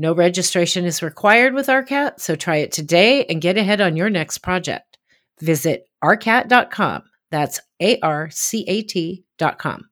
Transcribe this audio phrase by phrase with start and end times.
[0.00, 4.08] No registration is required with ARCAT, so try it today and get ahead on your
[4.08, 4.96] next project.
[5.40, 7.02] Visit arcat.com.
[7.32, 9.88] That's A R C A T.com.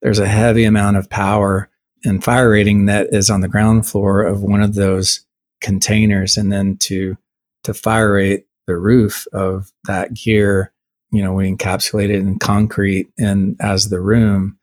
[0.00, 1.68] There's a heavy amount of power
[2.04, 5.26] and fire rating that is on the ground floor of one of those
[5.60, 6.36] containers.
[6.36, 7.16] And then to,
[7.64, 10.72] to fire rate the roof of that gear,
[11.10, 14.58] you know, we encapsulate it in concrete and as the room.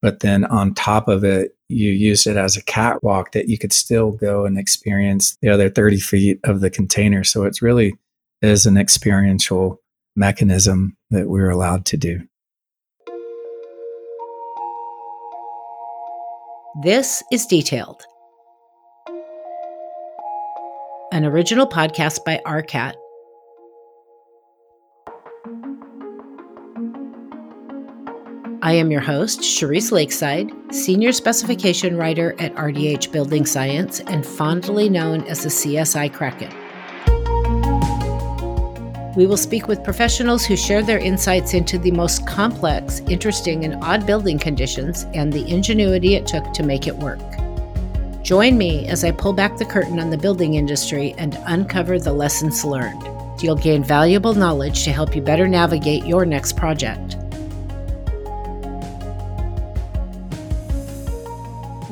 [0.00, 3.72] But then on top of it, you use it as a catwalk that you could
[3.72, 7.24] still go and experience the other 30 feet of the container.
[7.24, 7.94] So it's really
[8.40, 9.80] is an experiential
[10.16, 12.20] mechanism that we're allowed to do.
[16.82, 18.02] This is Detailed,
[21.12, 22.94] an original podcast by ARCAT
[28.60, 34.88] I am your host, Cherise Lakeside, Senior Specification Writer at RDH Building Science and fondly
[34.88, 36.52] known as the CSI Kraken.
[39.14, 43.76] We will speak with professionals who share their insights into the most complex, interesting, and
[43.84, 47.20] odd building conditions and the ingenuity it took to make it work.
[48.24, 52.12] Join me as I pull back the curtain on the building industry and uncover the
[52.12, 53.08] lessons learned.
[53.40, 57.16] You'll gain valuable knowledge to help you better navigate your next project.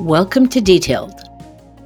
[0.06, 1.21] Welcome to Detailed.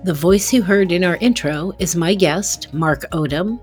[0.05, 3.59] The voice you heard in our intro is my guest, Mark Odom,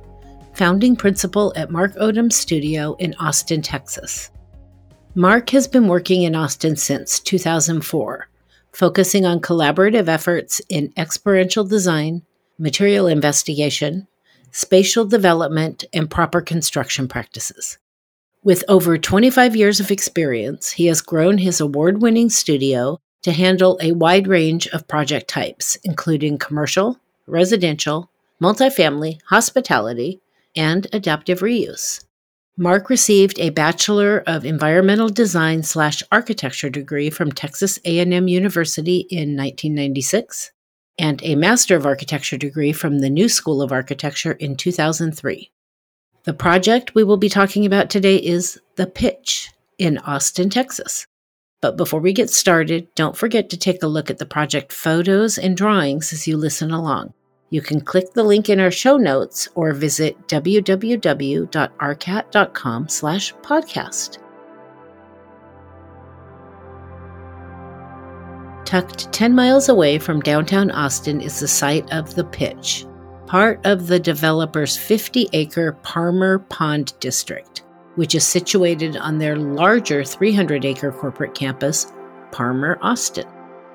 [0.55, 4.31] founding principal at Mark Odom Studio in Austin, Texas.
[5.13, 8.29] Mark has been working in Austin since 2004,
[8.71, 12.23] focusing on collaborative efforts in experiential design,
[12.57, 14.07] material investigation,
[14.49, 17.77] spatial development, and proper construction practices.
[18.43, 23.77] With over 25 years of experience, he has grown his award winning studio to handle
[23.81, 28.09] a wide range of project types, including commercial, residential,
[28.41, 30.21] multifamily, hospitality,
[30.55, 32.05] and adaptive reuse.
[32.55, 39.35] Mark received a Bachelor of Environmental Design slash Architecture degree from Texas A&M University in
[39.35, 40.53] 1996
[40.97, 45.51] and a Master of Architecture degree from the New School of Architecture in 2003.
[46.23, 51.07] The project we will be talking about today is The Pitch in Austin, Texas.
[51.59, 55.39] But before we get started, don't forget to take a look at the project photos
[55.39, 57.13] and drawings as you listen along.
[57.49, 64.17] You can click the link in our show notes or visit www.arcat.com slash podcast.
[68.65, 72.85] Tucked 10 miles away from downtown Austin is the site of The Pitch,
[73.25, 77.63] part of the developer's 50 acre Parmer Pond District
[77.97, 81.91] which is situated on their larger 300 acre corporate campus,
[82.31, 83.27] Parmer Austin.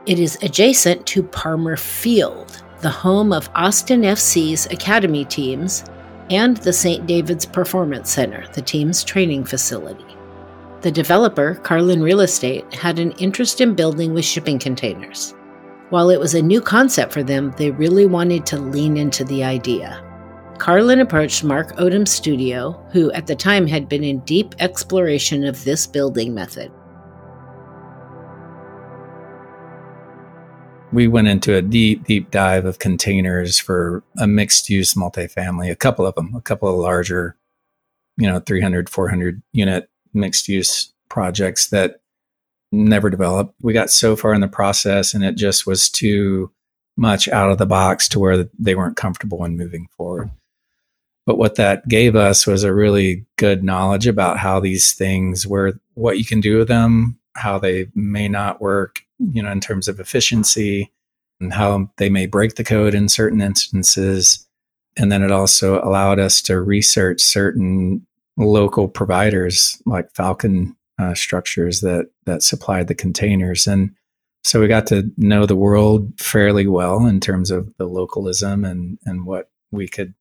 [0.07, 5.85] It is adjacent to Parmer Field, the home of Austin FC's academy teams,
[6.31, 7.07] and the St.
[7.07, 10.17] David's Performance Center, the team's training facility.
[10.81, 15.35] The developer, Karlin Real Estate, had an interest in building with shipping containers.
[15.91, 19.45] While it was a new concept for them, they really wanted to lean into the
[19.45, 20.03] idea.
[20.59, 25.65] Karlin approached Mark Odom's studio, who at the time had been in deep exploration of
[25.65, 26.71] this building method.
[30.93, 35.77] We went into a deep, deep dive of containers for a mixed use multifamily, a
[35.77, 37.37] couple of them, a couple of larger,
[38.17, 42.01] you know, 300, 400 unit mixed use projects that
[42.71, 43.55] never developed.
[43.63, 46.53] We got so far in the process and it just was too
[46.97, 50.31] much out of the box to where they weren't comfortable in moving forward.
[51.25, 55.79] But what that gave us was a really good knowledge about how these things were,
[55.95, 59.89] what you can do with them, how they may not work, you know, in terms
[59.89, 60.91] of efficiency
[61.41, 64.47] and how they may break the code in certain instances.
[64.97, 71.81] And then it also allowed us to research certain local providers like Falcon uh, structures
[71.81, 73.67] that that supplied the containers.
[73.67, 73.95] And
[74.45, 78.99] so we got to know the world fairly well in terms of the localism and
[79.05, 80.15] and what we could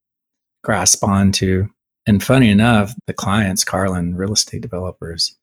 [0.62, 1.68] grasp onto.
[2.06, 5.36] And funny enough, the clients, Karlin real estate developers,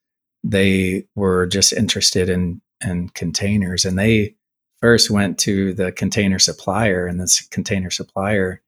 [0.43, 4.35] they were just interested in in containers, and they
[4.81, 8.61] first went to the container supplier, and this container supplier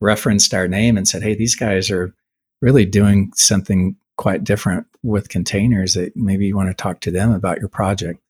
[0.00, 2.14] referenced our name and said, "Hey, these guys are
[2.60, 5.94] really doing something quite different with containers.
[5.94, 8.20] That maybe you want to talk to them about your project."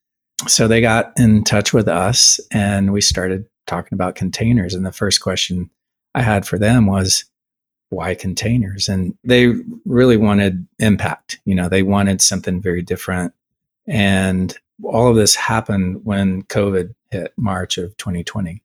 [0.49, 4.75] So they got in touch with us, and we started talking about containers.
[4.75, 5.70] And the first question
[6.14, 7.25] I had for them was,
[7.92, 8.88] why containers?
[8.88, 9.54] And they
[9.84, 11.40] really wanted impact.
[11.44, 13.32] You know, they wanted something very different.
[13.86, 18.62] And all of this happened when COVID hit March of 2020.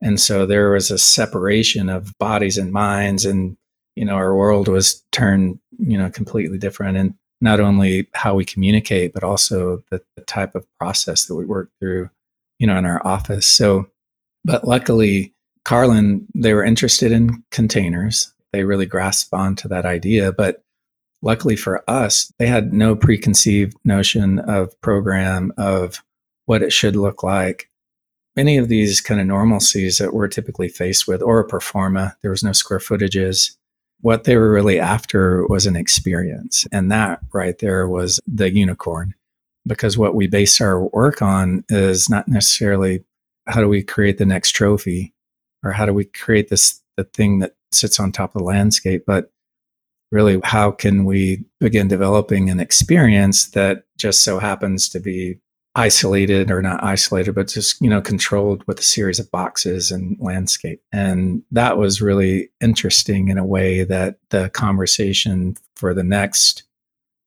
[0.00, 3.56] And so there was a separation of bodies and minds and
[3.96, 8.44] you know our world was turned you know completely different and not only how we
[8.44, 12.10] communicate but also the, the type of process that we work through
[12.58, 13.86] you know in our office so
[14.44, 15.32] but luckily
[15.64, 20.62] karlin they were interested in containers they really grasped onto that idea but
[21.22, 26.02] luckily for us they had no preconceived notion of program of
[26.46, 27.68] what it should look like
[28.36, 32.16] any of these kind of normalcies that we're typically faced with, or a pro forma,
[32.22, 33.56] there was no square footages.
[34.00, 36.66] What they were really after was an experience.
[36.72, 39.14] And that right there was the unicorn.
[39.66, 43.02] Because what we base our work on is not necessarily
[43.46, 45.14] how do we create the next trophy
[45.62, 49.04] or how do we create this the thing that sits on top of the landscape,
[49.06, 49.30] but
[50.10, 55.38] really how can we begin developing an experience that just so happens to be
[55.74, 60.16] isolated or not isolated, but just, you know, controlled with a series of boxes and
[60.20, 60.80] landscape.
[60.92, 66.62] And that was really interesting in a way that the conversation for the next,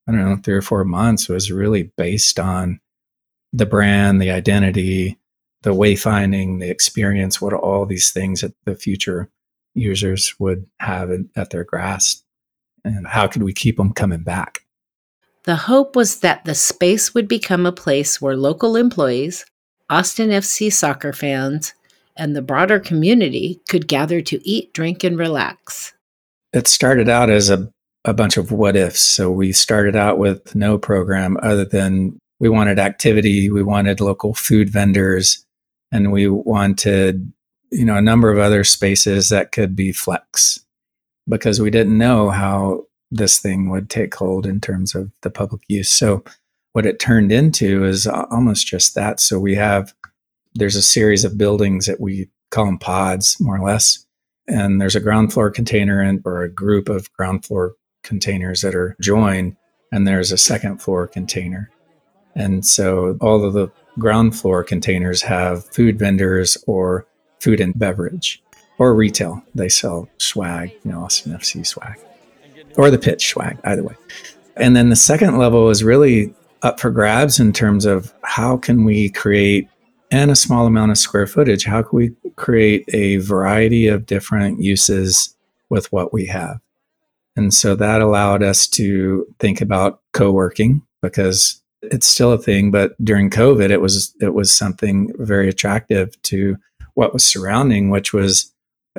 [0.07, 2.79] I don't know, three or four months was really based on
[3.51, 5.19] the brand, the identity,
[5.63, 9.29] the wayfinding, the experience, what are all these things that the future
[9.77, 12.23] users would have at their grasp.
[12.83, 14.61] And how could we keep them coming back?
[15.43, 19.45] The hope was that the space would become a place where local employees,
[19.89, 21.73] Austin FC soccer fans,
[22.17, 25.93] and the broader community could gather to eat, drink, and relax.
[26.51, 27.71] It started out as a,
[28.03, 29.01] a bunch of what ifs.
[29.01, 34.33] So we started out with no program other than we wanted activity, we wanted local
[34.33, 35.45] food vendors,
[35.91, 37.31] and we wanted
[37.71, 40.59] you know a number of other spaces that could be flex
[41.27, 45.61] because we didn't know how this thing would take hold in terms of the public
[45.67, 45.89] use.
[45.89, 46.23] So
[46.73, 49.19] what it turned into is almost just that.
[49.19, 49.93] So we have
[50.55, 54.05] there's a series of buildings that we call them pods, more or less,
[54.47, 58.75] and there's a ground floor container and or a group of ground floor containers that
[58.75, 59.55] are joined,
[59.91, 61.69] and there's a second floor container.
[62.35, 67.07] And so all of the ground floor containers have food vendors or
[67.39, 68.41] food and beverage
[68.77, 69.41] or retail.
[69.55, 71.97] They sell swag, you know, Austin FC swag
[72.77, 73.95] or the pitch swag, either way.
[74.55, 78.83] And then the second level is really up for grabs in terms of how can
[78.83, 79.69] we create
[80.09, 84.61] and a small amount of square footage, how can we create a variety of different
[84.61, 85.35] uses
[85.69, 86.59] with what we have?
[87.35, 92.93] And so that allowed us to think about co-working because it's still a thing, but
[93.03, 96.57] during COVID it was it was something very attractive to
[96.97, 98.51] what was surrounding, which was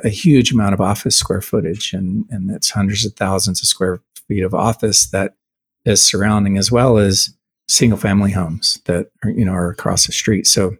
[0.05, 3.99] a huge amount of office square footage and, and it's hundreds of thousands of square
[4.29, 5.35] feet of office that
[5.83, 7.35] is surrounding as well as
[7.67, 10.47] single family homes that are, you know are across the street.
[10.47, 10.77] So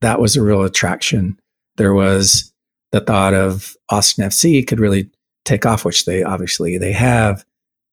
[0.00, 1.40] that was a real attraction.
[1.76, 2.52] There was
[2.92, 5.10] the thought of Austin FC could really
[5.44, 7.44] take off, which they obviously they have.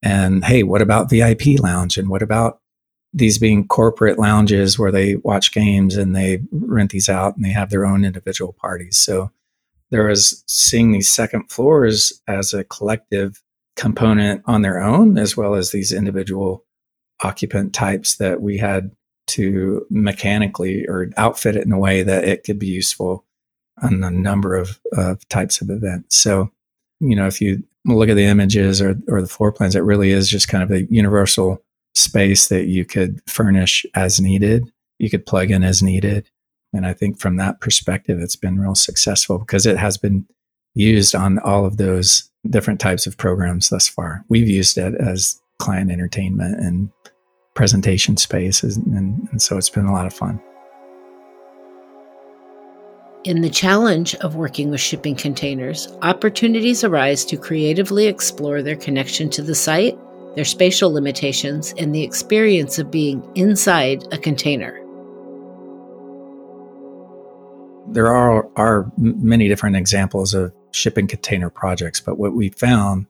[0.03, 1.97] And hey, what about VIP lounge?
[1.97, 2.59] And what about
[3.13, 7.49] these being corporate lounges where they watch games and they rent these out and they
[7.49, 8.97] have their own individual parties?
[8.97, 9.31] So
[9.89, 13.41] there was seeing these second floors as a collective
[13.75, 16.65] component on their own, as well as these individual
[17.23, 18.91] occupant types that we had
[19.27, 23.25] to mechanically or outfit it in a way that it could be useful
[23.81, 26.15] on a number of, of types of events.
[26.15, 26.51] So,
[26.99, 30.11] you know, if you look at the images or, or the floor plans, it really
[30.11, 31.61] is just kind of a universal
[31.97, 34.71] space that you could furnish as needed.
[34.99, 36.29] You could plug in as needed.
[36.73, 40.27] And I think from that perspective, it's been real successful because it has been
[40.75, 44.23] used on all of those different types of programs thus far.
[44.29, 46.89] We've used it as client entertainment and
[47.55, 48.61] presentation space.
[48.61, 50.39] And, and so it's been a lot of fun.
[53.23, 59.29] In the challenge of working with shipping containers, opportunities arise to creatively explore their connection
[59.31, 59.97] to the site,
[60.37, 64.79] their spatial limitations, and the experience of being inside a container.
[67.89, 73.07] There are, are many different examples of shipping container projects, but what we found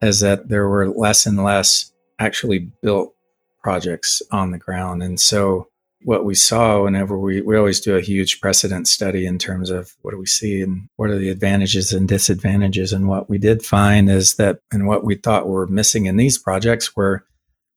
[0.00, 3.14] is that there were less and less actually built
[3.62, 5.02] projects on the ground.
[5.02, 5.68] And so
[6.02, 9.94] what we saw whenever we, we always do a huge precedent study in terms of
[10.02, 12.92] what do we see and what are the advantages and disadvantages.
[12.92, 16.38] And what we did find is that, and what we thought were missing in these
[16.38, 17.24] projects were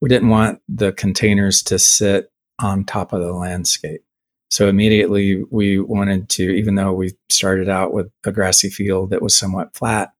[0.01, 4.01] we didn't want the containers to sit on top of the landscape.
[4.51, 9.21] So immediately we wanted to, even though we started out with a grassy field that
[9.21, 10.11] was somewhat flat,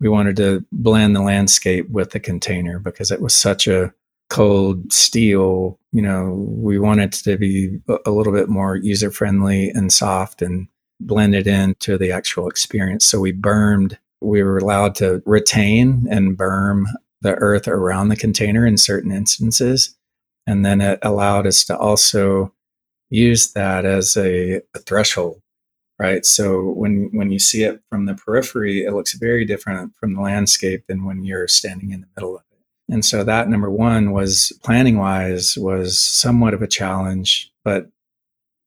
[0.00, 3.92] we wanted to blend the landscape with the container because it was such a
[4.28, 5.78] cold steel.
[5.92, 10.68] You know, we wanted to be a little bit more user friendly and soft and
[11.00, 13.04] blended into the actual experience.
[13.04, 16.84] So we bermed, we were allowed to retain and berm
[17.20, 19.96] the earth around the container in certain instances.
[20.46, 22.52] And then it allowed us to also
[23.10, 25.40] use that as a, a threshold
[25.98, 26.24] right?
[26.24, 30.20] So when when you see it from the periphery, it looks very different from the
[30.20, 32.47] landscape than when you're standing in the middle of it.
[32.90, 37.88] And so that number one was planning wise was somewhat of a challenge, but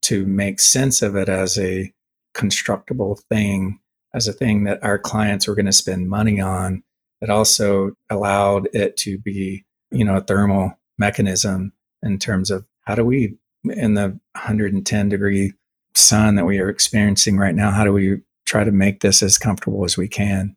[0.03, 1.91] to make sense of it as a
[2.33, 3.79] constructible thing,
[4.13, 6.83] as a thing that our clients were going to spend money on,
[7.21, 11.73] it also allowed it to be, you know, a thermal mechanism
[12.03, 15.53] in terms of how do we in the 110 degree
[15.93, 19.37] sun that we are experiencing right now, how do we try to make this as
[19.37, 20.55] comfortable as we can?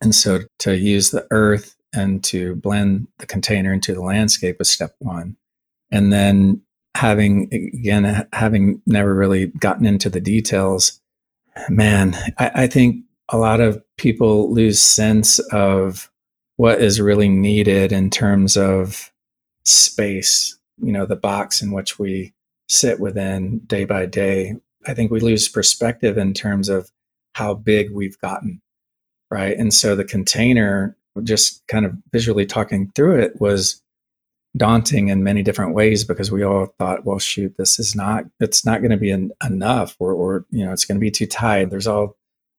[0.00, 4.70] And so to use the earth and to blend the container into the landscape is
[4.70, 5.36] step one.
[5.90, 6.62] And then
[6.94, 11.00] having, again, having never really gotten into the details,
[11.68, 16.10] man, I, I think a lot of people lose sense of
[16.56, 19.10] what is really needed in terms of
[19.64, 22.32] space, you know, the box in which we
[22.68, 24.54] sit within day by day,
[24.86, 26.90] I think we lose perspective in terms of
[27.34, 28.60] how big we've gotten.
[29.30, 29.56] Right.
[29.56, 33.82] And so the container, just kind of visually talking through it, was
[34.56, 38.64] daunting in many different ways because we all thought, well, shoot, this is not, it's
[38.66, 41.26] not going to be en- enough or, or, you know, it's going to be too
[41.26, 41.70] tight.
[41.70, 42.16] There's all,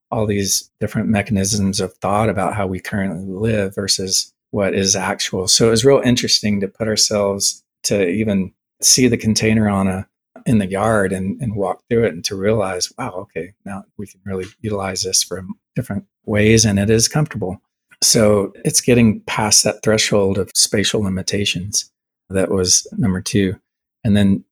[0.09, 5.47] all these different mechanisms of thought about how we currently live versus what is actual.
[5.47, 10.07] So it was real interesting to put ourselves to even see the container on a
[10.45, 14.07] in the yard and, and walk through it and to realize, wow, okay, now we
[14.07, 17.61] can really utilize this from different ways and it is comfortable.
[18.03, 21.89] So it's getting past that threshold of spatial limitations.
[22.29, 23.59] That was number two.
[24.03, 24.43] And then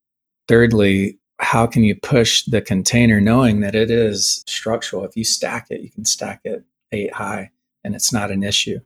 [0.47, 5.03] thirdly, how can you push the container knowing that it is structural?
[5.05, 7.51] If you stack it, you can stack it eight high
[7.83, 8.79] and it's not an issue.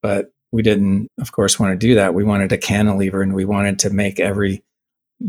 [0.00, 2.14] But we didn't, of course, want to do that.
[2.14, 4.64] We wanted a cantilever and we wanted to make every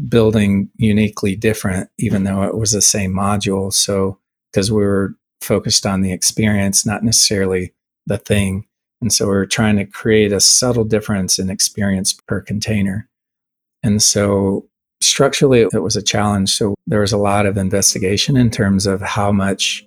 [0.10, 3.72] building uniquely different, even though it was the same module.
[3.72, 4.18] So,
[4.52, 7.74] because we were focused on the experience, not necessarily
[8.06, 8.66] the thing.
[9.02, 13.10] And so we are trying to create a subtle difference in experience per container.
[13.82, 14.68] And so
[15.02, 16.56] structurally, it was a challenge.
[16.56, 19.86] So there was a lot of investigation in terms of how much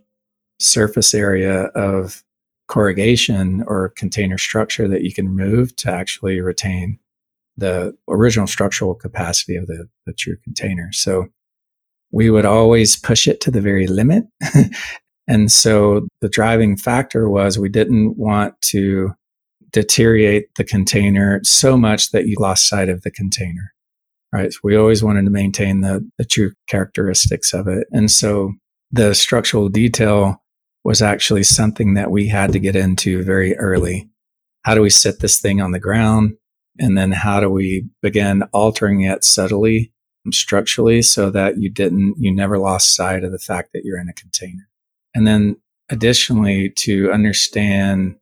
[0.60, 2.22] surface area of
[2.68, 6.98] corrugation or container structure that you can remove to actually retain
[7.56, 10.92] the original structural capacity of the, the true container.
[10.92, 11.28] So
[12.10, 14.24] we would always push it to the very limit.
[15.28, 19.12] and so the driving factor was we didn't want to
[19.72, 23.72] deteriorate the container so much that you lost sight of the container.
[24.32, 24.52] Right.
[24.52, 27.86] So we always wanted to maintain the, the true characteristics of it.
[27.90, 28.52] And so
[28.90, 30.42] the structural detail
[30.84, 34.08] was actually something that we had to get into very early.
[34.62, 36.36] How do we set this thing on the ground?
[36.78, 39.92] And then how do we begin altering it subtly,
[40.30, 44.08] structurally, so that you didn't, you never lost sight of the fact that you're in
[44.08, 44.68] a container.
[45.16, 45.56] And then
[45.88, 48.16] additionally, to understand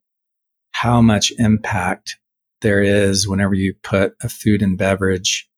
[0.71, 2.17] how much impact
[2.63, 5.49] there is whenever you put a food and beverage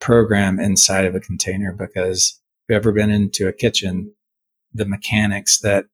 [0.00, 4.14] program inside of a container, because if you've ever been into a kitchen,
[4.72, 5.86] the mechanics that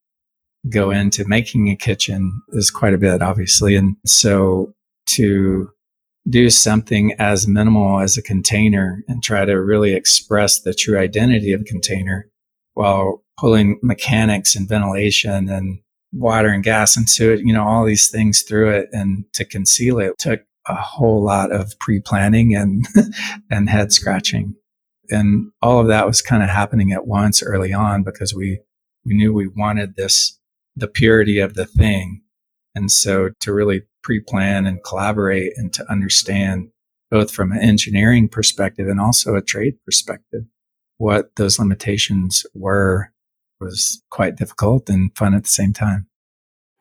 [0.69, 3.77] go into making a kitchen is quite a bit, obviously.
[3.77, 4.75] And so
[5.07, 5.71] to
[6.29, 11.55] do something as minimal as a container and try to really express the true identity
[11.55, 12.29] of a container
[12.75, 15.79] while pulling mechanics and ventilation and
[16.13, 19.99] water and gas into it, you know, all these things through it and to conceal
[19.99, 22.87] it took a whole lot of pre-planning and
[23.51, 24.55] and head scratching.
[25.11, 28.61] And all of that was kind of happening at once early on because we,
[29.05, 30.39] we knew we wanted this,
[30.77, 32.23] the purity of the thing.
[32.75, 36.71] And so to really pre plan and collaborate and to understand
[37.11, 40.45] both from an engineering perspective and also a trade perspective,
[40.97, 43.11] what those limitations were
[43.65, 46.07] was quite difficult and fun at the same time.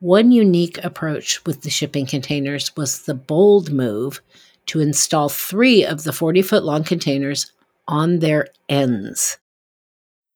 [0.00, 4.20] One unique approach with the shipping containers was the bold move
[4.66, 7.52] to install three of the 40 foot long containers
[7.88, 9.38] on their ends.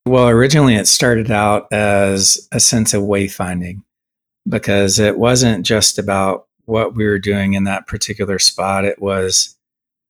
[0.06, 3.82] Well, originally it started out as a sense of wayfinding
[4.48, 8.86] because it wasn't just about what we were doing in that particular spot.
[8.86, 9.57] It was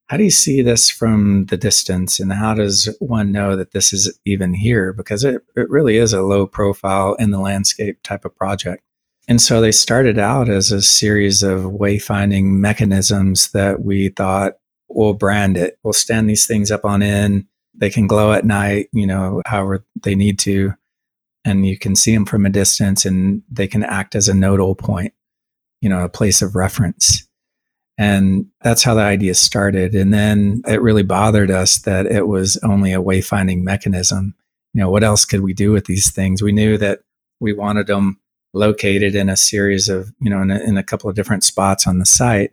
[0.08, 3.92] how do you see this from the distance and how does one know that this
[3.92, 4.92] is even here?
[4.92, 8.82] Because it, it really is a low profile in the landscape type of project.
[9.28, 14.54] And so they started out as a series of wayfinding mechanisms that we thought
[14.88, 15.78] we'll brand it.
[15.82, 17.44] We'll stand these things up on end.
[17.74, 20.72] They can glow at night, you know, however they need to.
[21.44, 24.74] And you can see them from a distance and they can act as a nodal
[24.74, 25.12] point,
[25.82, 27.27] you know, a place of reference.
[27.98, 29.94] And that's how the idea started.
[29.94, 34.34] And then it really bothered us that it was only a wayfinding mechanism.
[34.72, 36.40] You know, what else could we do with these things?
[36.40, 37.00] We knew that
[37.40, 38.20] we wanted them
[38.54, 41.88] located in a series of, you know, in a, in a couple of different spots
[41.88, 42.52] on the site.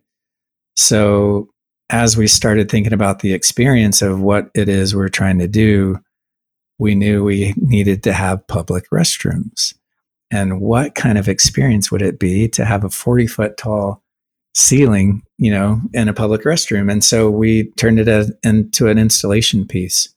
[0.75, 1.49] So
[1.91, 5.99] as we started thinking about the experience of what it is we're trying to do,
[6.79, 9.75] we knew we needed to have public restrooms.
[10.31, 14.01] And what kind of experience would it be to have a 40 foot tall
[14.55, 16.91] ceiling, you know, in a public restroom?
[16.91, 20.13] And so we turned it into an installation piece.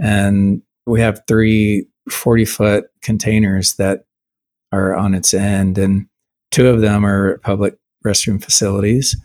[0.00, 4.04] And we have three 40 foot containers that
[4.72, 6.06] are on its end, and
[6.50, 9.16] two of them are public restroom facilities.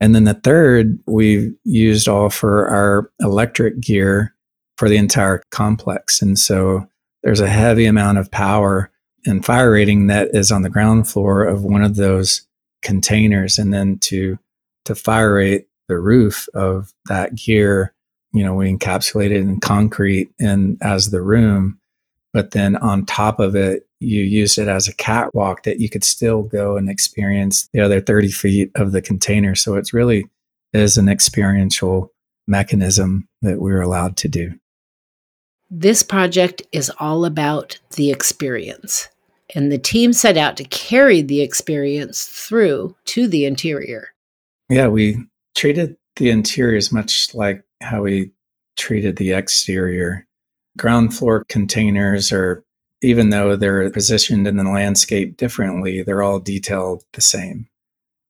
[0.00, 4.34] And then the third we've used all for our electric gear
[4.76, 6.20] for the entire complex.
[6.20, 6.86] And so
[7.22, 8.90] there's a heavy amount of power
[9.24, 12.45] and fire rating that is on the ground floor of one of those
[12.86, 13.58] containers.
[13.58, 14.38] And then to
[14.84, 17.92] to fire rate the roof of that gear,
[18.32, 21.78] you know, we encapsulate it in concrete and as the room.
[22.32, 26.04] But then on top of it, you used it as a catwalk that you could
[26.04, 29.54] still go and experience the other 30 feet of the container.
[29.54, 30.26] So it's really
[30.72, 32.12] is an experiential
[32.46, 34.52] mechanism that we're allowed to do.
[35.70, 39.08] This project is all about the experience,
[39.54, 44.08] and the team set out to carry the experience through to the interior.
[44.68, 45.18] Yeah, we
[45.54, 48.32] treated the interiors much like how we
[48.76, 50.26] treated the exterior.
[50.76, 52.64] Ground floor containers are
[53.02, 57.68] even though they're positioned in the landscape differently, they're all detailed the same,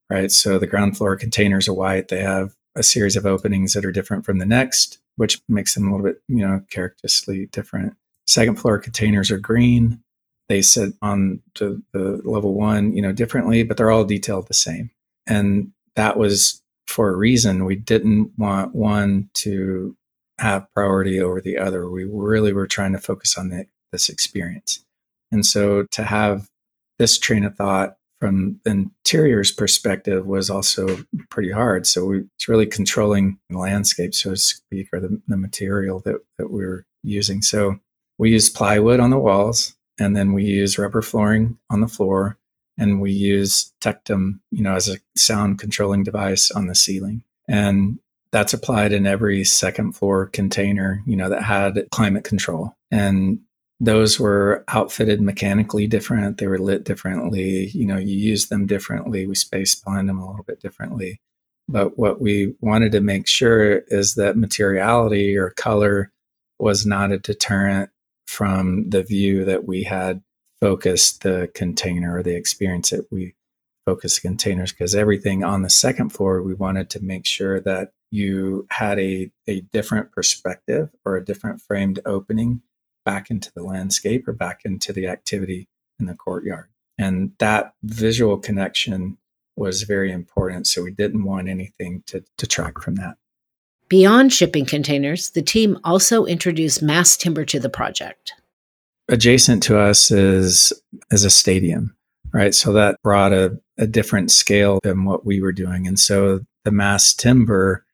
[0.09, 0.31] right?
[0.31, 2.09] So the ground floor containers are white.
[2.09, 5.87] They have a series of openings that are different from the next, which makes them
[5.87, 7.95] a little bit, you know, characteristically different.
[8.27, 10.03] Second floor containers are green.
[10.49, 14.53] They sit on to the level one, you know, differently, but they're all detailed the
[14.53, 14.91] same.
[15.27, 17.65] And that was for a reason.
[17.65, 19.95] We didn't want one to
[20.39, 21.89] have priority over the other.
[21.89, 24.83] We really were trying to focus on the this experience.
[25.31, 26.47] And so to have
[26.99, 31.85] this train of thought from the interior's perspective was also pretty hard.
[31.85, 36.17] So we, it's really controlling the landscape, so to speak, or the, the material that,
[36.37, 37.41] that we are using.
[37.41, 37.79] So
[38.17, 42.37] we use plywood on the walls, and then we use rubber flooring on the floor,
[42.77, 47.23] and we use Tectum, you know, as a sound controlling device on the ceiling.
[47.47, 47.99] And
[48.31, 52.75] that's applied in every second floor container, you know, that had climate control.
[52.91, 53.39] And
[53.79, 56.37] those were outfitted mechanically different.
[56.37, 57.67] They were lit differently.
[57.67, 59.27] You know, you use them differently.
[59.27, 61.19] We space blind them a little bit differently.
[61.69, 66.11] But what we wanted to make sure is that materiality or color
[66.59, 67.89] was not a deterrent
[68.27, 70.21] from the view that we had
[70.61, 73.33] focused the container or the experience that we
[73.85, 78.67] focused containers because everything on the second floor we wanted to make sure that you
[78.69, 82.61] had a, a different perspective or a different framed opening
[83.05, 85.67] back into the landscape or back into the activity
[85.99, 86.67] in the courtyard.
[86.97, 89.17] And that visual connection
[89.55, 90.67] was very important.
[90.67, 93.17] So we didn't want anything to detract from that.
[93.89, 98.33] Beyond shipping containers, the team also introduced mass timber to the project.
[99.09, 100.73] Adjacent to us is,
[101.11, 101.95] is a stadium,
[102.33, 102.53] right?
[102.53, 105.87] So that brought a, a different scale than what we were doing.
[105.87, 107.85] And so the mass timber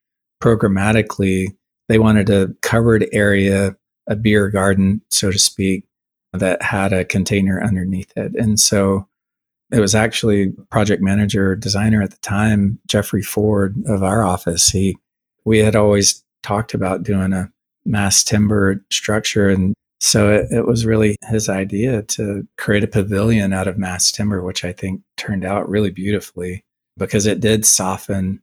[0.41, 1.55] programmatically,
[1.89, 3.75] they wanted a covered area
[4.07, 5.85] a beer garden, so to speak,
[6.33, 8.33] that had a container underneath it.
[8.35, 9.07] And so
[9.71, 14.69] it was actually project manager designer at the time, Jeffrey Ford of our office.
[14.69, 14.97] He
[15.45, 17.51] we had always talked about doing a
[17.85, 19.49] mass timber structure.
[19.49, 24.11] And so it, it, was really his idea to create a pavilion out of mass
[24.11, 26.61] timber, which I think turned out really beautifully
[26.97, 28.41] because it did soften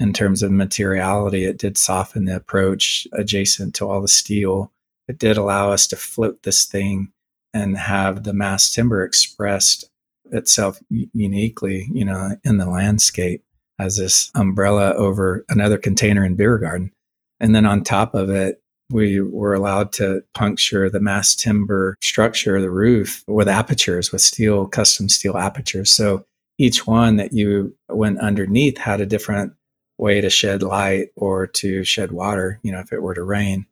[0.00, 1.44] in terms of materiality.
[1.44, 4.72] It did soften the approach adjacent to all the steel.
[5.08, 7.12] It did allow us to float this thing
[7.54, 9.88] and have the mass timber expressed
[10.30, 13.42] itself uniquely, you know, in the landscape
[13.78, 16.92] as this umbrella over another container in beer garden.
[17.40, 18.60] And then on top of it,
[18.90, 24.66] we were allowed to puncture the mass timber structure, the roof, with apertures, with steel,
[24.66, 25.92] custom steel apertures.
[25.92, 26.24] So
[26.56, 29.52] each one that you went underneath had a different
[29.98, 33.66] way to shed light or to shed water, you know, if it were to rain.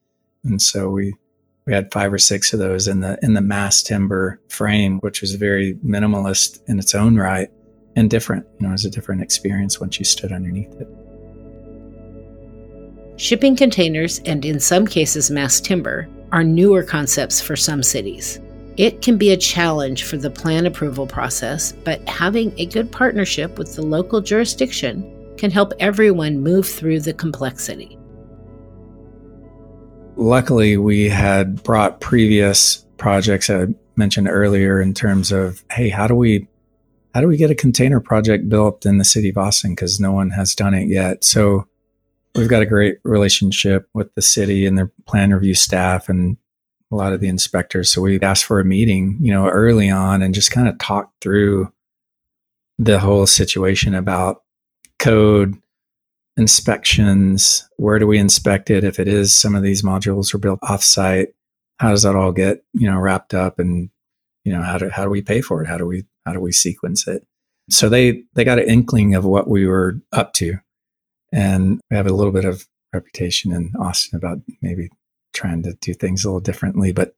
[0.45, 1.15] And so we
[1.67, 5.21] we had five or six of those in the in the mass timber frame, which
[5.21, 7.51] was very minimalist in its own right
[7.97, 8.47] and different.
[8.59, 10.89] You know, it was a different experience once you stood underneath it.
[13.19, 18.39] Shipping containers, and in some cases, mass timber, are newer concepts for some cities.
[18.77, 23.59] It can be a challenge for the plan approval process, but having a good partnership
[23.59, 27.99] with the local jurisdiction can help everyone move through the complexity.
[30.17, 36.15] Luckily, we had brought previous projects I mentioned earlier in terms of, hey, how do
[36.15, 36.47] we
[37.17, 40.13] how do we get a container project built in the city of Austin because no
[40.13, 41.25] one has done it yet.
[41.25, 41.67] So
[42.35, 46.37] we've got a great relationship with the city and their plan review staff and
[46.93, 47.89] a lot of the inspectors.
[47.89, 51.23] So we asked for a meeting, you know, early on and just kind of talked
[51.23, 51.73] through
[52.79, 54.43] the whole situation about
[54.99, 55.55] code
[56.37, 57.67] inspections.
[57.79, 58.85] Where do we inspect it?
[58.85, 61.29] If it is some of these modules are built offsite,
[61.79, 63.89] how does that all get, you know, wrapped up and,
[64.45, 65.67] you know, how do, how do we pay for it?
[65.67, 67.27] How do we, how do we sequence it?
[67.71, 70.59] So they, they got an inkling of what we were up to.
[71.33, 74.91] And we have a little bit of reputation in Austin about maybe
[75.33, 76.93] trying to do things a little differently.
[76.93, 77.15] But,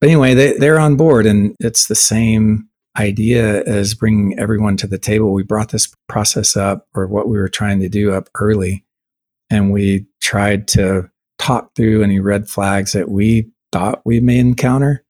[0.00, 4.86] but anyway, they, they're on board and it's the same idea as bringing everyone to
[4.86, 5.32] the table.
[5.32, 8.84] We brought this process up or what we were trying to do up early.
[9.50, 15.04] And we tried to talk through any red flags that we thought we may encounter.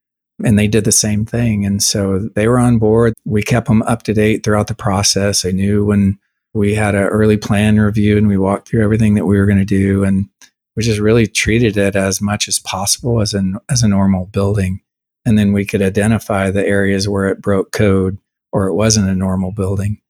[0.45, 1.65] And they did the same thing.
[1.65, 3.15] And so they were on board.
[3.25, 5.45] We kept them up to date throughout the process.
[5.45, 6.19] I knew when
[6.55, 9.59] we had an early plan review and we walked through everything that we were going
[9.59, 10.29] to do and
[10.77, 14.81] we just really treated it as much as possible as a, as a normal building
[15.25, 18.19] and then we could identify the areas where it broke code
[18.53, 20.01] or it wasn't a normal building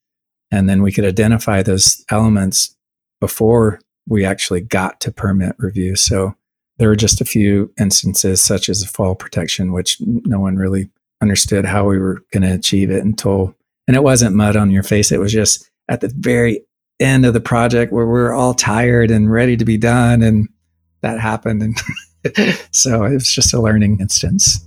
[0.51, 2.77] and then we could identify those elements
[3.21, 6.35] before we actually got to permit review so
[6.79, 11.65] there were just a few instances such as fall protection which no one really understood
[11.65, 13.55] how we were going to achieve it until
[13.87, 15.11] and it wasn't mud on your face.
[15.11, 16.65] It was just at the very
[17.01, 20.49] end of the project where we we're all tired and ready to be done and
[21.01, 21.77] that happened and
[22.71, 24.67] so it was just a learning instance.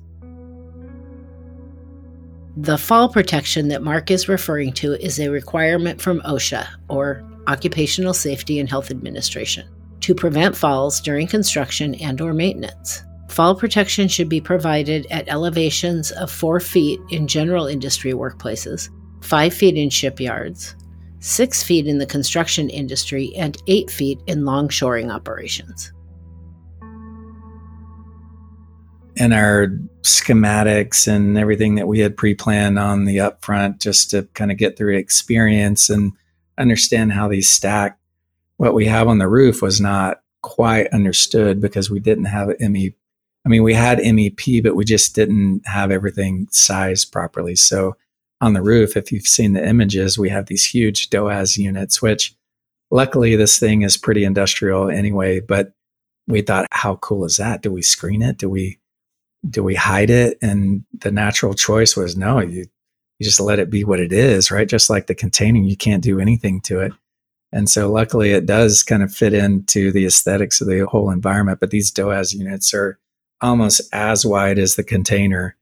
[2.57, 8.13] The fall protection that Mark is referring to is a requirement from OSHA, or Occupational
[8.13, 9.67] Safety and Health Administration,
[10.05, 13.01] to prevent falls during construction and or maintenance.
[13.27, 18.87] Fall protection should be provided at elevations of 4 feet in general industry workplaces,
[19.23, 20.75] 5 feet in shipyards,
[21.21, 25.91] 6 feet in the construction industry, and 8 feet in longshoring operations.
[29.17, 29.69] And our
[30.03, 34.77] schematics and everything that we had pre-planned on the upfront just to kind of get
[34.77, 36.11] through experience and
[36.59, 37.97] understand how these stack
[38.57, 42.93] what we have on the roof was not quite understood because we didn't have me
[43.45, 47.95] i mean we had mep but we just didn't have everything sized properly so
[48.41, 52.35] on the roof if you've seen the images we have these huge DOAS units which
[52.91, 55.73] luckily this thing is pretty industrial anyway but
[56.27, 58.79] we thought how cool is that do we screen it do we
[59.49, 60.37] do we hide it?
[60.41, 62.65] And the natural choice was no, you,
[63.19, 64.67] you just let it be what it is, right?
[64.67, 66.93] Just like the containing, you can't do anything to it.
[67.51, 71.59] And so luckily it does kind of fit into the aesthetics of the whole environment.
[71.59, 72.99] But these DOAS units are
[73.41, 75.55] almost as wide as the container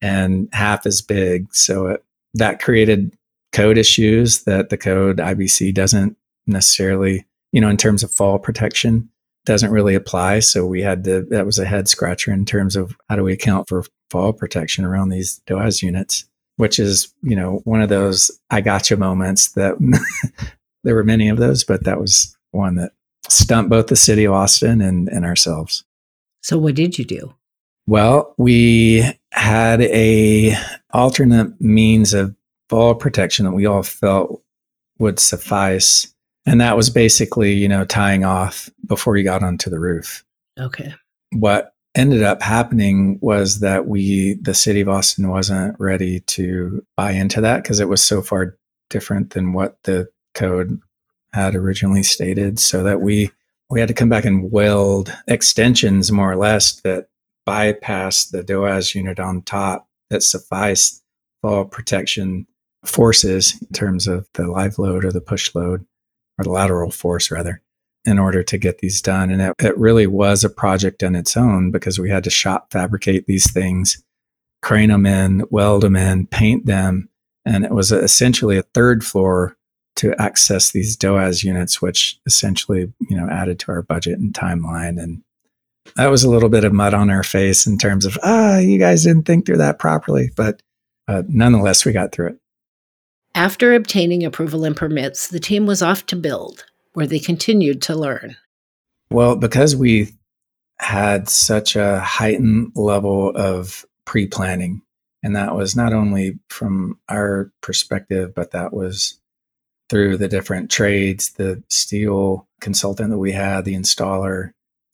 [0.00, 1.54] and half as big.
[1.54, 3.16] So it, that created
[3.52, 6.16] code issues that the code IBC doesn't
[6.46, 9.08] necessarily, you know, in terms of fall protection
[9.44, 10.40] doesn't really apply.
[10.40, 13.32] So we had to, that was a head scratcher in terms of how do we
[13.32, 16.24] account for fall protection around these DOAS units,
[16.56, 19.76] which is, you know, one of those I gotcha moments that
[20.84, 22.92] there were many of those, but that was one that
[23.28, 25.84] stumped both the city of Austin and, and ourselves.
[26.42, 27.34] So what did you do?
[27.86, 30.56] Well, we had a
[30.92, 32.34] alternate means of
[32.68, 34.42] fall protection that we all felt
[34.98, 36.12] would suffice
[36.46, 40.24] and that was basically, you know, tying off before you got onto the roof.
[40.58, 40.94] Okay.
[41.32, 47.12] what ended up happening was that we, the city of Austin, wasn't ready to buy
[47.12, 48.56] into that because it was so far
[48.90, 50.80] different than what the code
[51.32, 52.58] had originally stated.
[52.58, 53.30] So that we
[53.70, 57.08] we had to come back and weld extensions more or less that
[57.46, 61.02] bypass the DOAS unit on top that suffice
[61.40, 62.46] fall protection
[62.84, 65.84] forces in terms of the live load or the push load
[66.38, 67.62] or the lateral force rather
[68.04, 69.30] in order to get these done.
[69.30, 72.72] And it, it really was a project on its own because we had to shop
[72.72, 74.02] fabricate these things,
[74.60, 77.08] crane them in, weld them in, paint them.
[77.44, 79.56] And it was essentially a third floor
[79.96, 85.00] to access these DOAS units, which essentially, you know, added to our budget and timeline.
[85.02, 85.22] And
[85.96, 88.78] that was a little bit of mud on our face in terms of, ah, you
[88.78, 90.30] guys didn't think through that properly.
[90.36, 90.62] But
[91.08, 92.38] uh, nonetheless, we got through it.
[93.34, 97.94] After obtaining approval and permits, the team was off to build where they continued to
[97.96, 98.36] learn?
[99.10, 100.08] Well, because we
[100.78, 104.82] had such a heightened level of pre planning,
[105.22, 109.20] and that was not only from our perspective, but that was
[109.92, 114.52] through the different trades, the steel consultant that we had, the installer,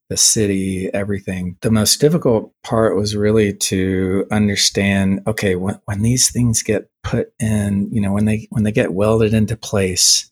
[0.09, 1.57] the city, everything.
[1.61, 7.33] The most difficult part was really to understand, okay, when, when these things get put
[7.39, 10.29] in, you know, when they when they get welded into place,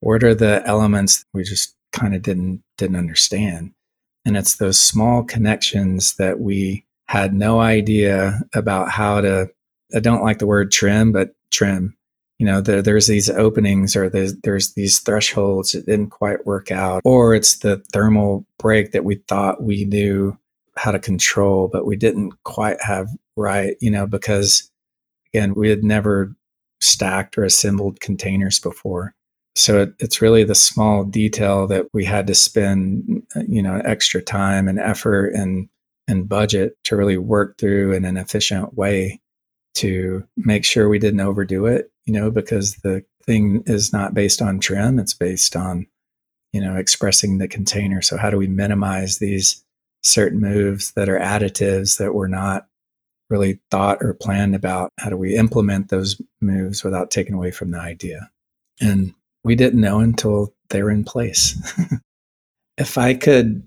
[0.00, 3.70] what are the elements we just kind of didn't didn't understand
[4.24, 9.48] and it's those small connections that we had no idea about how to
[9.94, 11.96] i don't like the word trim but trim
[12.38, 16.70] you know there, there's these openings or there's, there's these thresholds that didn't quite work
[16.70, 20.36] out or it's the thermal break that we thought we knew
[20.76, 24.70] how to control but we didn't quite have right you know because
[25.32, 26.34] again we had never
[26.80, 29.14] stacked or assembled containers before.
[29.54, 33.80] So it, it's really the small detail that we had to spend, uh, you know,
[33.84, 35.68] extra time and effort and
[36.08, 39.20] and budget to really work through in an efficient way
[39.76, 44.40] to make sure we didn't overdo it, you know, because the thing is not based
[44.40, 45.86] on trim, it's based on,
[46.52, 48.00] you know, expressing the container.
[48.02, 49.62] So how do we minimize these
[50.02, 52.66] certain moves that are additives that were not
[53.28, 54.92] really thought or planned about?
[54.98, 58.30] How do we implement those moves without taking away from the idea?
[58.80, 61.60] And we didn't know until they're in place.
[62.78, 63.66] if I could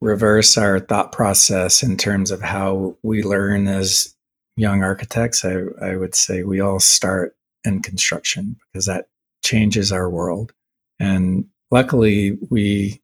[0.00, 4.14] reverse our thought process in terms of how we learn as
[4.58, 9.08] young architects, I, I would say we all start in construction because that
[9.44, 10.52] changes our world.
[10.98, 13.00] And luckily, we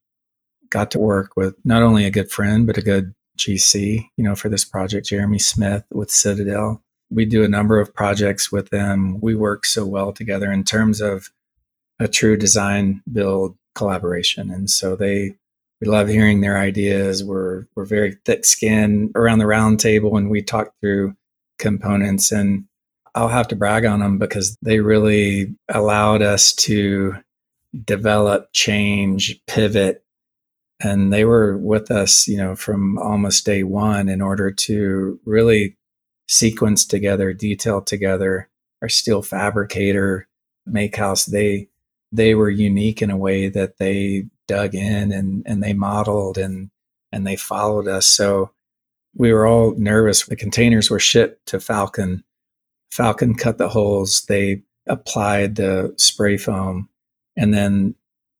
[0.69, 4.35] got to work with not only a good friend, but a good GC, you know,
[4.35, 6.81] for this project, Jeremy Smith with Citadel.
[7.09, 9.19] We do a number of projects with them.
[9.21, 11.29] We work so well together in terms of
[11.99, 14.51] a true design build collaboration.
[14.51, 15.35] And so they
[15.81, 17.23] we love hearing their ideas.
[17.23, 21.15] We're we're very thick skinned around the round table when we talk through
[21.57, 22.65] components and
[23.15, 27.15] I'll have to brag on them because they really allowed us to
[27.85, 30.03] develop, change, pivot.
[30.81, 35.77] And they were with us, you know, from almost day one in order to really
[36.27, 38.49] sequence together, detail together.
[38.81, 40.27] Our steel fabricator,
[40.65, 41.69] Make House, they
[42.11, 46.69] they were unique in a way that they dug in and, and they modeled and,
[47.11, 48.05] and they followed us.
[48.05, 48.51] So
[49.15, 50.25] we were all nervous.
[50.25, 52.23] The containers were shipped to Falcon.
[52.91, 54.25] Falcon cut the holes.
[54.25, 56.89] They applied the spray foam.
[57.35, 57.95] And then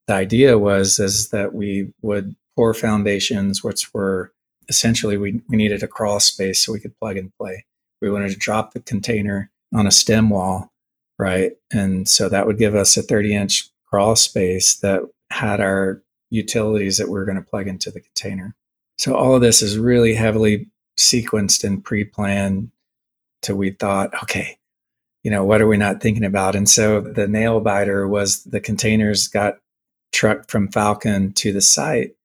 [0.07, 4.31] the idea was is that we would pour foundations, which were
[4.69, 7.65] essentially we, we needed a crawl space so we could plug and play.
[8.01, 10.71] We wanted to drop the container on a stem wall
[11.17, 11.53] right?
[11.71, 16.97] And so that would give us a 30 inch crawl space that had our utilities
[16.97, 18.55] that we are going to plug into the container.
[18.97, 22.71] So all of this is really heavily sequenced and pre-planned
[23.41, 24.57] till we thought, okay,
[25.23, 26.55] you know, what are we not thinking about?
[26.55, 29.57] And so the nail biter was the containers got
[30.11, 32.15] trucked from Falcon to the site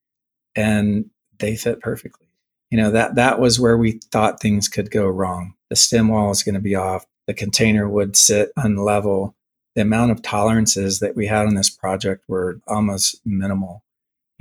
[0.55, 2.27] and they fit perfectly.
[2.69, 5.55] You know, that that was where we thought things could go wrong.
[5.69, 9.33] The stem wall is going to be off the container would sit unlevel.
[9.75, 13.83] The amount of tolerances that we had on this project were almost minimal.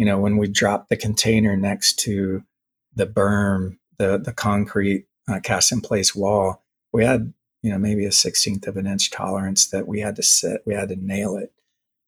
[0.01, 2.43] You know, when we dropped the container next to
[2.97, 8.07] the berm, the the concrete uh, cast in place wall, we had you know maybe
[8.07, 10.63] a sixteenth of an inch tolerance that we had to sit.
[10.65, 11.53] We had to nail it,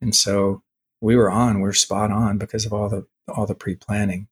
[0.00, 0.62] and so
[1.02, 1.60] we were on.
[1.60, 4.26] We are spot on because of all the all the pre planning.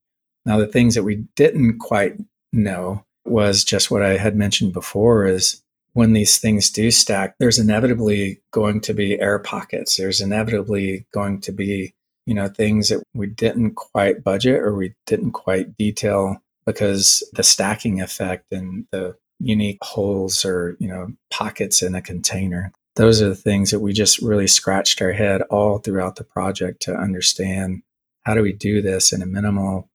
[0.46, 2.16] Now the things that we didn't quite
[2.54, 7.58] know was just what I had mentioned before is when these things do stack, there's
[7.58, 9.98] inevitably going to be air pockets.
[9.98, 11.92] There's inevitably going to be
[12.26, 17.42] you know, things that we didn't quite budget or we didn't quite detail because the
[17.42, 22.72] stacking effect and the unique holes or, you know, pockets in a container.
[22.96, 26.82] Those are the things that we just really scratched our head all throughout the project
[26.82, 27.82] to understand
[28.22, 29.88] how do we do this in a minimal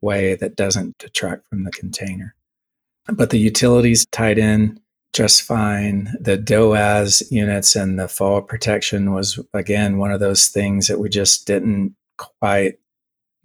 [0.00, 2.34] way that doesn't detract from the container.
[3.06, 4.80] But the utilities tied in
[5.12, 6.12] just fine.
[6.20, 11.08] The DOAS units and the fall protection was, again, one of those things that we
[11.08, 12.78] just didn't quite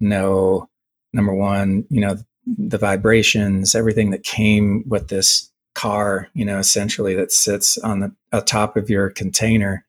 [0.00, 0.68] know.
[1.12, 7.14] Number one, you know, the vibrations, everything that came with this car, you know, essentially
[7.14, 9.84] that sits on the top of your container.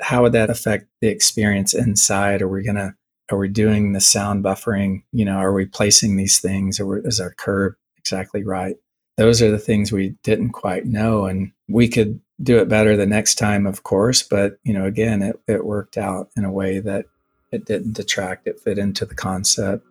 [0.00, 2.42] How would that affect the experience inside?
[2.42, 2.94] Are we to,
[3.30, 5.02] are we doing the sound buffering?
[5.12, 8.76] You know, are we placing these things or is our curb exactly right?
[9.16, 11.24] Those are the things we didn't quite know.
[11.26, 14.22] And we could do it better the next time, of course.
[14.22, 17.06] But, you know, again, it, it worked out in a way that
[17.50, 19.86] it didn't detract, it fit into the concept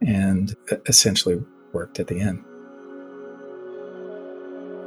[0.00, 0.54] and
[0.86, 2.44] essentially worked at the end.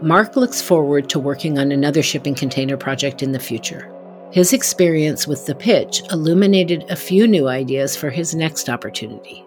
[0.02, 3.94] Mark looks forward to working on another shipping container project in the future.
[4.32, 9.46] His experience with the pitch illuminated a few new ideas for his next opportunity.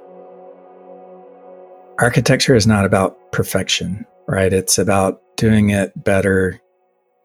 [1.98, 4.52] Architecture is not about perfection right?
[4.54, 6.58] It's about doing it better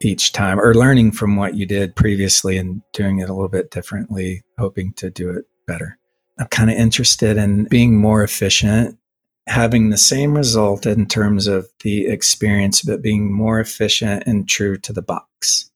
[0.02, 3.70] each time or learning from what you did previously and doing it a little bit
[3.70, 5.98] differently, hoping to do it better.
[6.38, 8.98] I'm kind of interested in being more efficient,
[9.46, 14.76] having the same result in terms of the experience, but being more efficient and true
[14.76, 15.70] to the box.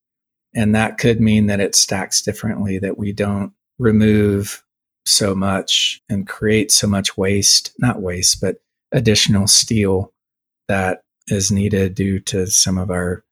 [0.55, 4.63] And that could mean that it stacks differently, that we don't remove
[5.07, 8.57] so much and create so much waste, not waste, but
[8.93, 10.13] additional steel
[10.69, 13.25] that is needed due to some of our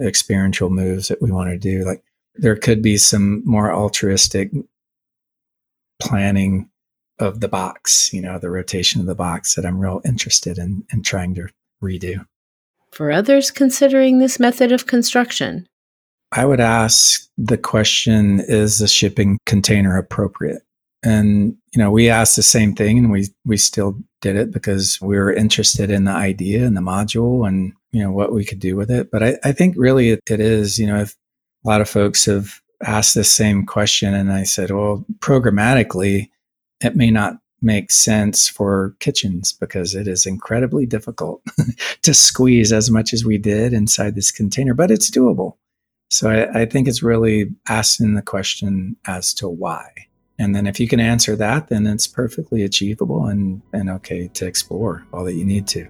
[0.00, 1.84] experiential moves that we want to do.
[1.84, 2.02] Like
[2.34, 4.50] there could be some more altruistic
[6.00, 6.68] planning
[7.18, 10.84] of the box, you know, the rotation of the box that I'm real interested in
[10.92, 11.48] in trying to
[11.82, 12.26] redo.
[12.90, 15.66] For others considering this method of construction,
[16.32, 20.62] I would ask the question is the shipping container appropriate?
[21.04, 25.00] And you know, we asked the same thing and we we still did it because
[25.00, 28.60] we were interested in the idea and the module and you know what we could
[28.60, 29.10] do with it.
[29.10, 32.60] But I, I think really it, it is, you know, a lot of folks have
[32.84, 36.30] asked this same question and I said, well, programmatically,
[36.80, 41.42] it may not make sense for kitchens because it is incredibly difficult
[42.02, 45.56] to squeeze as much as we did inside this container, but it's doable.
[46.10, 49.88] So I, I think it's really asking the question as to why.
[50.42, 54.44] And then if you can answer that, then it's perfectly achievable and, and okay to
[54.44, 55.86] explore all that you need to.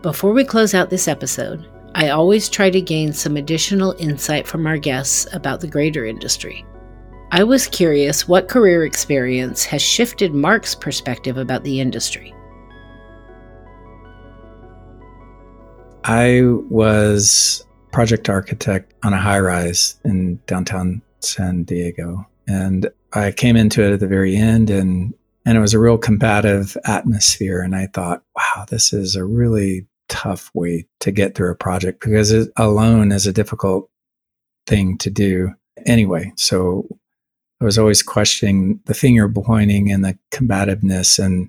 [0.00, 4.66] Before we close out this episode, I always try to gain some additional insight from
[4.66, 6.64] our guests about the greater industry.
[7.32, 12.34] I was curious what career experience has shifted Mark's perspective about the industry.
[16.02, 22.26] I was project architect on a high rise in downtown San Diego.
[22.46, 25.14] And I came into it at the very end and
[25.46, 29.86] and it was a real combative atmosphere and I thought, wow, this is a really
[30.08, 33.88] tough way to get through a project because it alone is a difficult
[34.66, 35.54] thing to do
[35.86, 36.32] anyway.
[36.36, 36.86] So
[37.60, 41.48] I was always questioning the finger pointing and the combativeness and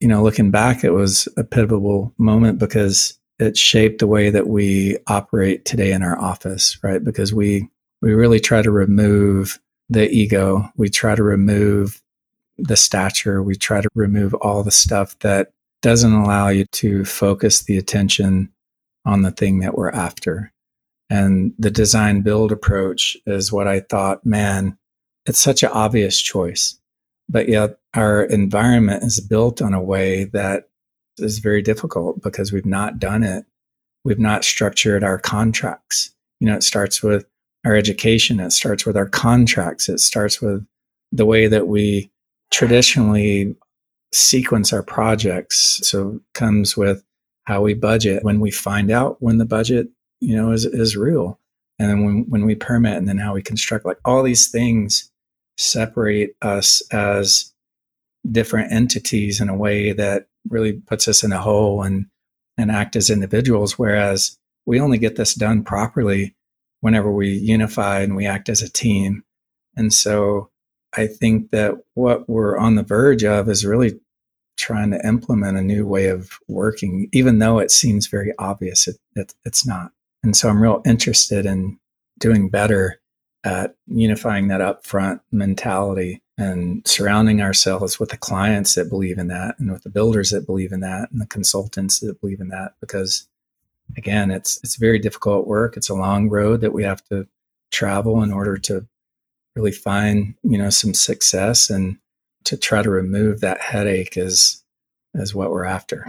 [0.00, 4.46] you know, looking back, it was a pivotal moment because it shaped the way that
[4.46, 7.02] we operate today in our office, right?
[7.02, 7.68] Because we
[8.02, 10.68] we really try to remove the ego.
[10.76, 12.02] We try to remove
[12.58, 13.42] the stature.
[13.42, 18.50] We try to remove all the stuff that doesn't allow you to focus the attention
[19.04, 20.52] on the thing that we're after.
[21.08, 24.76] And the design build approach is what I thought, man,
[25.26, 26.78] it's such an obvious choice.
[27.28, 30.68] But yet our environment is built on a way that
[31.18, 33.44] is very difficult because we've not done it.
[34.04, 36.12] We've not structured our contracts.
[36.40, 37.26] You know, it starts with
[37.66, 38.38] our education.
[38.38, 39.88] It starts with our contracts.
[39.88, 40.64] It starts with
[41.10, 42.10] the way that we
[42.52, 43.56] traditionally
[44.12, 45.80] sequence our projects.
[45.82, 47.02] So comes with
[47.44, 49.88] how we budget when we find out when the budget,
[50.20, 51.40] you know, is, is real.
[51.78, 55.10] And then when, when we permit and then how we construct, like all these things
[55.58, 57.52] separate us as
[58.30, 62.06] different entities in a way that really puts us in a hole and,
[62.56, 63.76] and act as individuals.
[63.76, 66.34] Whereas we only get this done properly
[66.86, 69.24] whenever we unify and we act as a team.
[69.76, 70.50] And so
[70.96, 73.98] I think that what we're on the verge of is really
[74.56, 78.98] trying to implement a new way of working, even though it seems very obvious, it,
[79.16, 79.90] it, it's not.
[80.22, 81.76] And so I'm real interested in
[82.20, 83.00] doing better
[83.42, 89.58] at unifying that upfront mentality and surrounding ourselves with the clients that believe in that
[89.58, 92.74] and with the builders that believe in that and the consultants that believe in that
[92.80, 93.26] because
[93.96, 97.26] again it's it's very difficult work it's a long road that we have to
[97.70, 98.86] travel in order to
[99.54, 101.96] really find you know some success and
[102.44, 104.62] to try to remove that headache is
[105.14, 106.06] is what we're after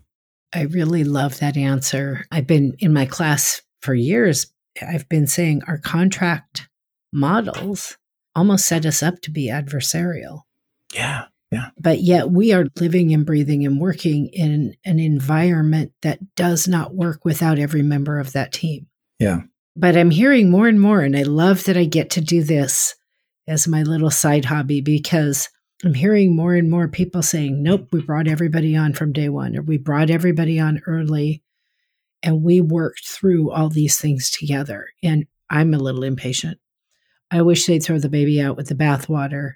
[0.54, 4.46] i really love that answer i've been in my class for years
[4.86, 6.68] i've been saying our contract
[7.12, 7.96] models
[8.36, 10.42] almost set us up to be adversarial.
[10.94, 11.24] Yeah.
[11.50, 11.68] Yeah.
[11.78, 16.94] But yet we are living and breathing and working in an environment that does not
[16.94, 18.88] work without every member of that team.
[19.18, 19.42] Yeah.
[19.76, 22.94] But I'm hearing more and more, and I love that I get to do this
[23.46, 25.48] as my little side hobby because
[25.84, 29.56] I'm hearing more and more people saying, nope, we brought everybody on from day one,
[29.56, 31.42] or we brought everybody on early,
[32.22, 34.86] and we worked through all these things together.
[35.02, 36.58] And I'm a little impatient.
[37.30, 39.54] I wish they'd throw the baby out with the bathwater.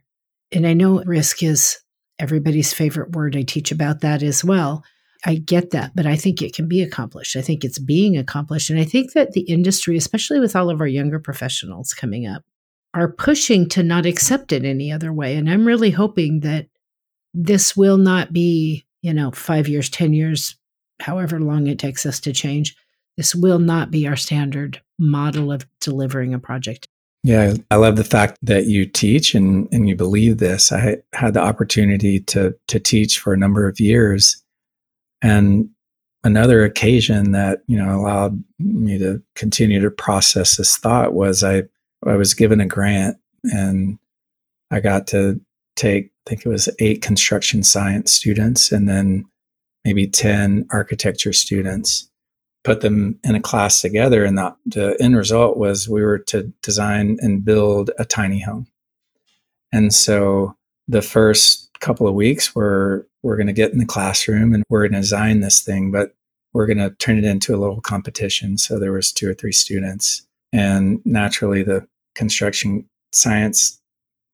[0.52, 1.78] And I know risk is
[2.18, 3.36] everybody's favorite word.
[3.36, 4.84] I teach about that as well.
[5.24, 7.36] I get that, but I think it can be accomplished.
[7.36, 8.70] I think it's being accomplished.
[8.70, 12.42] And I think that the industry, especially with all of our younger professionals coming up,
[12.94, 15.36] are pushing to not accept it any other way.
[15.36, 16.66] And I'm really hoping that
[17.34, 20.56] this will not be, you know, five years, 10 years,
[21.00, 22.74] however long it takes us to change.
[23.16, 26.88] This will not be our standard model of delivering a project.
[27.22, 30.72] Yeah, I love the fact that you teach and, and you believe this.
[30.72, 34.42] I had the opportunity to to teach for a number of years.
[35.20, 35.68] And
[36.24, 41.64] another occasion that, you know, allowed me to continue to process this thought was I
[42.06, 43.98] I was given a grant and
[44.70, 45.40] I got to
[45.76, 49.26] take I think it was eight construction science students and then
[49.84, 52.09] maybe 10 architecture students
[52.64, 56.52] put them in a class together and the, the end result was we were to
[56.62, 58.66] design and build a tiny home.
[59.72, 60.56] And so
[60.88, 64.82] the first couple of weeks we're we're going to get in the classroom and we're
[64.82, 66.14] going to design this thing but
[66.52, 68.58] we're going to turn it into a little competition.
[68.58, 70.26] So there was two or three students.
[70.52, 71.86] And naturally the
[72.16, 73.80] construction science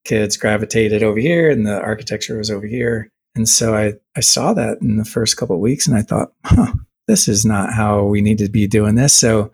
[0.05, 3.09] kids gravitated over here and the architecture was over here.
[3.35, 6.33] And so i i saw that in the first couple of weeks and i thought
[6.45, 6.73] huh
[7.07, 9.15] this is not how we need to be doing this.
[9.15, 9.53] So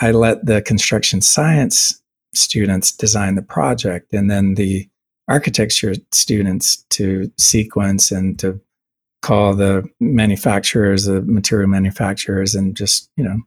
[0.00, 2.00] I let the construction science
[2.34, 4.88] students design the project and then the
[5.28, 8.60] architecture students to sequence and to
[9.22, 13.40] call the manufacturers, the material manufacturers, and just, you know,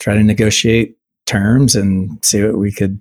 [0.00, 0.96] try to negotiate
[1.26, 3.00] terms and see what we could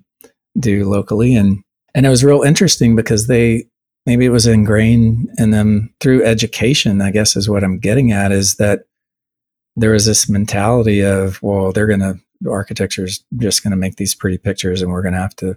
[0.60, 1.36] do locally.
[1.36, 3.66] And and it was real interesting because they
[4.06, 8.32] maybe it was ingrained in them through education, I guess is what I'm getting at,
[8.32, 8.86] is that
[9.78, 12.20] there was this mentality of, well, they're going to,
[12.50, 15.56] architecture's just going to make these pretty pictures and we're going to have to,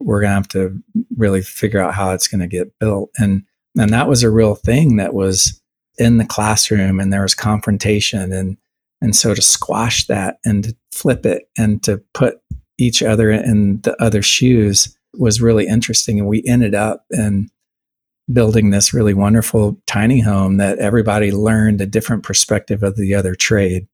[0.00, 0.82] we're going to have to
[1.16, 3.10] really figure out how it's going to get built.
[3.16, 3.42] And,
[3.76, 5.60] and that was a real thing that was
[5.98, 8.58] in the classroom and there was confrontation and,
[9.00, 12.40] and so to squash that and to flip it and to put
[12.78, 16.18] each other in the other shoes was really interesting.
[16.18, 17.48] And we ended up in
[18.32, 23.34] building this really wonderful tiny home that everybody learned a different perspective of the other
[23.34, 23.86] trade.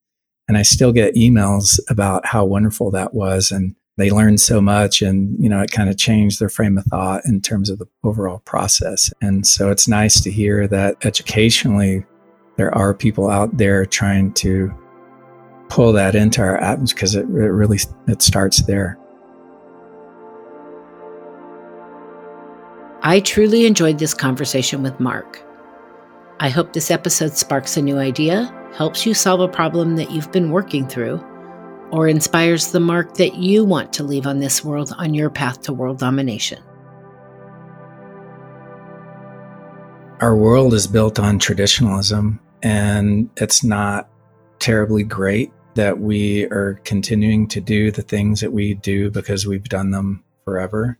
[0.49, 3.51] And I still get emails about how wonderful that was.
[3.51, 6.85] And they learned so much and, you know, it kind of changed their frame of
[6.87, 9.13] thought in terms of the overall process.
[9.23, 12.05] And so it's nice to hear that educationally
[12.57, 14.73] there are people out there trying to
[15.69, 17.79] pull that into our atoms because it, it really,
[18.09, 18.99] it starts there.
[23.07, 25.45] I truly enjoyed this conversation with Mark.
[26.41, 30.33] I hope this episode sparks a new idea, helps you solve a problem that you've
[30.33, 31.23] been working through,
[31.91, 35.61] or inspires the mark that you want to leave on this world on your path
[35.65, 36.63] to world domination.
[40.23, 44.09] Our world is built on traditionalism, and it's not
[44.61, 49.69] terribly great that we are continuing to do the things that we do because we've
[49.69, 50.99] done them forever.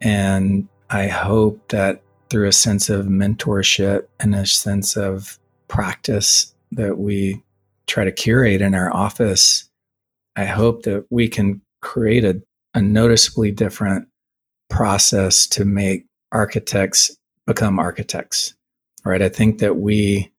[0.00, 6.98] And I hope that through a sense of mentorship and a sense of practice that
[6.98, 7.42] we
[7.86, 9.68] try to curate in our office,
[10.36, 12.40] I hope that we can create a,
[12.74, 14.08] a noticeably different
[14.68, 17.16] process to make architects
[17.46, 18.54] become architects.
[19.04, 19.22] Right.
[19.22, 20.30] I think that we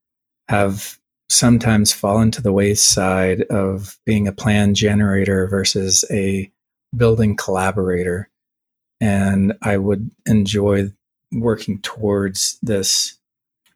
[0.47, 6.51] have sometimes fallen to the wayside of being a plan generator versus a
[6.95, 8.28] building collaborator.
[9.01, 10.91] And I would enjoy
[11.31, 13.17] working towards this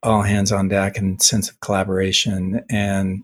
[0.02, 3.24] all hands on deck and sense of collaboration and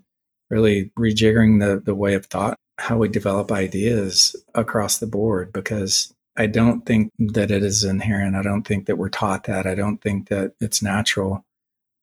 [0.49, 6.13] really rejiggering the, the way of thought how we develop ideas across the board because
[6.37, 8.35] I don't think that it is inherent.
[8.35, 9.67] I don't think that we're taught that.
[9.67, 11.43] I don't think that it's natural.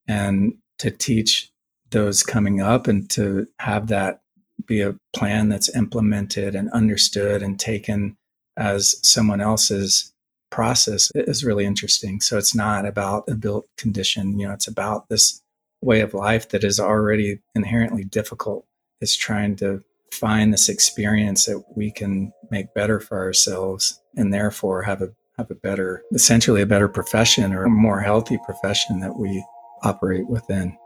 [0.06, 1.50] And to teach
[1.90, 4.20] those coming up and to have that
[4.66, 8.16] be a plan that's implemented and understood and taken
[8.56, 10.12] as someone else's
[10.50, 12.20] process is really interesting.
[12.20, 15.42] So it's not about a built condition, you know, it's about this
[15.82, 18.64] way of life that is already inherently difficult.
[19.00, 19.82] It's trying to
[20.12, 25.50] find this experience that we can make better for ourselves and therefore have a have
[25.50, 29.44] a better essentially a better profession or a more healthy profession that we
[29.82, 30.76] operate within.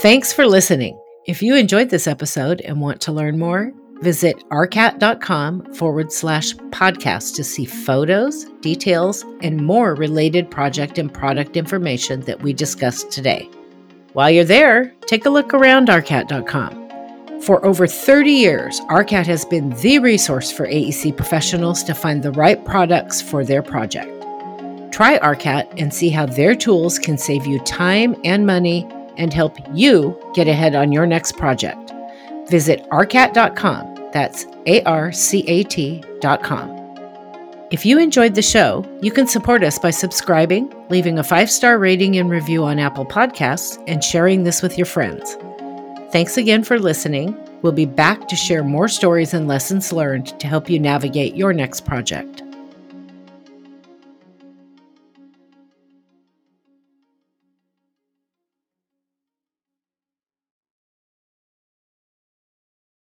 [0.00, 0.98] Thanks for listening.
[1.26, 3.72] If you enjoyed this episode and want to learn more,
[4.02, 11.56] visit arcat.com forward slash podcast to see photos, details, and more related project and product
[11.56, 13.48] information that we discussed today.
[14.12, 17.40] While you're there, take a look around arcat.com.
[17.42, 22.30] For over 30 years, ARCAT has been the resource for AEC professionals to find the
[22.32, 24.10] right products for their project.
[24.92, 28.86] Try ARCAT and see how their tools can save you time and money
[29.16, 31.92] and help you get ahead on your next project.
[32.48, 33.91] Visit arcat.com.
[34.12, 36.82] That's A R C A T.com.
[37.70, 41.78] If you enjoyed the show, you can support us by subscribing, leaving a five star
[41.78, 45.36] rating and review on Apple Podcasts, and sharing this with your friends.
[46.12, 47.34] Thanks again for listening.
[47.62, 51.54] We'll be back to share more stories and lessons learned to help you navigate your
[51.54, 52.41] next project.